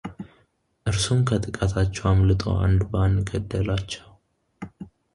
እርሱም 0.91 1.19
ከጥቃታቸው 1.29 2.05
አምልጦ 2.13 2.41
አንድ 2.65 2.81
በአንድ 2.91 3.21
ገደላቸው፡፡ 3.31 4.07